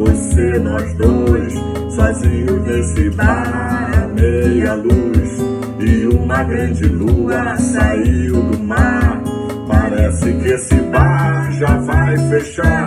[0.00, 1.52] Você, nós dois,
[1.90, 5.38] sozinhos nesse bar, meia luz.
[5.78, 9.22] E uma grande lua saiu do mar.
[9.68, 12.86] Parece que esse bar já vai fechar.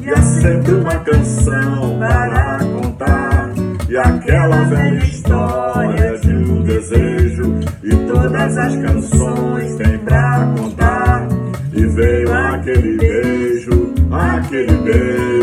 [0.00, 3.50] E sempre uma canção para contar.
[3.90, 7.60] E aquela velha história de um desejo.
[7.82, 11.28] E todas as canções têm pra contar.
[11.74, 15.35] E veio aquele beijo, aquele beijo.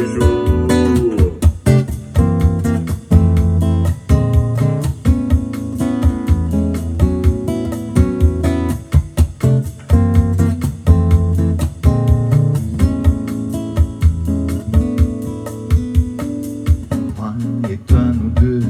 [17.88, 18.64] Toi, nous deux,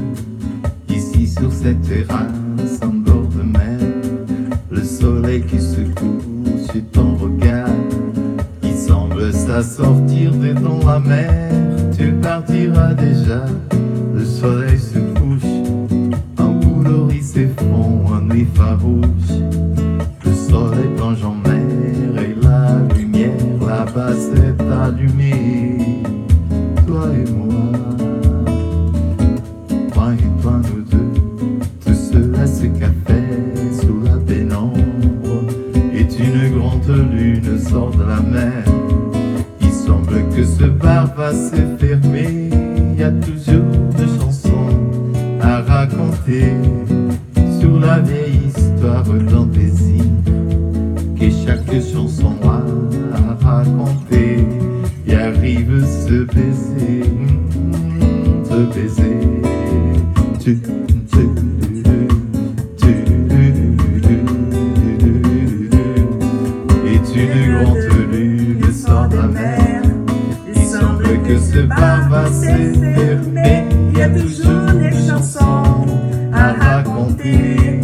[0.88, 3.78] ici sur cette terrasse en bord de mer,
[4.70, 7.68] le soleil qui se couche sur ton regard,
[8.62, 11.52] qui semble s'assortir de dans la mer.
[11.96, 13.44] Tu partiras déjà,
[14.14, 19.38] le soleil se couche, un coloris s'effondre, en nuit farouche.
[20.24, 26.02] Le soleil plonge en mer et la lumière là-bas s'est allumée.
[26.86, 27.73] Toi et moi.
[30.42, 30.98] Deux,
[31.84, 33.22] tout cela ce café
[33.80, 34.78] sous la pénombre.
[35.94, 38.64] Et une grande lune sort de la mer.
[39.60, 42.50] Il semble que ce bar va se fermer.
[42.92, 43.64] Il y a toujours
[43.96, 44.68] des chansons
[45.40, 46.52] à raconter
[47.60, 50.04] sur la vieille histoire d'un désir
[51.18, 54.46] que chaque chanson a à raconter.
[55.06, 59.43] Et arrive ce baiser, mm, ce baiser.
[60.46, 60.50] Et
[67.14, 67.78] une grande
[68.12, 69.82] lune sort de mer.
[70.54, 73.64] Il semble que ce bar va se fermer.
[73.90, 75.86] Il y a toujours des chansons
[76.34, 77.80] à raconter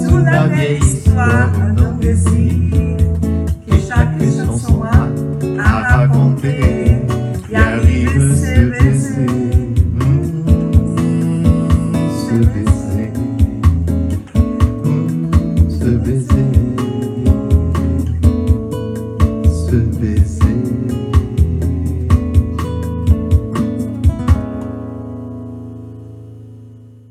[0.00, 1.50] sur la vieille histoire